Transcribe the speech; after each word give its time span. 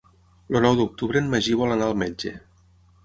El 0.53 0.57
nou 0.65 0.79
d'octubre 0.79 1.23
en 1.23 1.29
Magí 1.35 1.55
vol 1.63 1.75
anar 1.77 1.91
al 1.91 1.97
metge. 2.05 2.33